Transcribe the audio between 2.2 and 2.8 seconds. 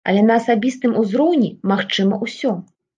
ўсё!